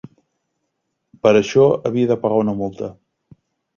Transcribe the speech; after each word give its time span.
Per 1.27 1.33
això 1.41 1.67
havia 1.91 2.13
de 2.13 2.19
pagar 2.25 2.41
una 2.47 2.59
multa. 2.63 2.91